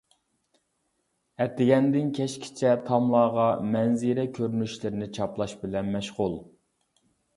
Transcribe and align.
ئەتىگەندىن 1.43 2.07
كەچكىچە 2.19 2.71
تاملارغا 2.87 3.45
مەنزىرە 3.75 4.27
كۆرۈنۈشلىرىنى 4.39 5.09
چاپلاش 5.19 5.55
بىلەن 5.67 5.93
مەشغۇل. 5.99 6.39